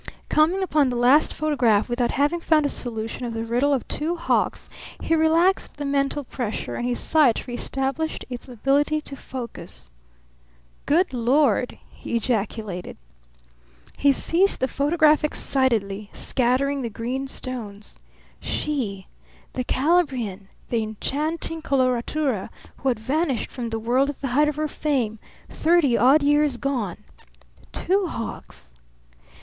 [0.29, 4.15] Coming upon the last photograph without having found a solution of the riddle of Two
[4.15, 4.67] Hawks
[4.99, 9.91] he relaxed the mental pressure; and his sight reestablished its ability to focus.
[10.87, 12.97] "Good Lord!" he ejaculated.
[13.95, 17.95] He seized the photograph excitedly, scattering the green stones.
[18.39, 19.05] She!
[19.53, 24.55] The Calabrian, the enchanting colouratura who had vanished from the world at the height of
[24.55, 27.03] her fame, thirty odd years gone!
[27.71, 28.73] Two Hawks!